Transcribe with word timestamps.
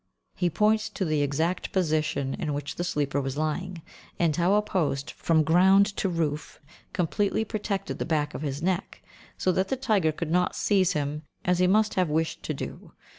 He 0.33 0.49
points 0.49 0.89
to 0.89 1.05
the 1.05 1.21
exact 1.21 1.71
position 1.71 2.33
in 2.33 2.55
which 2.55 2.75
the 2.75 2.83
sleeper 2.83 3.21
was 3.21 3.37
lying, 3.37 3.83
and 4.17 4.35
how 4.35 4.55
a 4.55 4.61
post, 4.63 5.11
from 5.11 5.43
ground 5.43 5.85
to 5.97 6.09
roof, 6.09 6.59
completely 6.91 7.45
protected 7.45 7.99
the 7.99 8.03
back 8.05 8.33
of 8.33 8.41
his 8.41 8.63
neck, 8.63 9.03
so 9.37 9.51
that 9.51 9.67
the 9.67 9.77
tiger 9.77 10.11
could 10.11 10.31
not 10.31 10.55
seize 10.55 10.93
him 10.93 11.21
as 11.45 11.59
he 11.59 11.67
must 11.67 11.93
have 11.93 12.09
wished 12.09 12.41
to 12.45 12.53
do. 12.55 12.93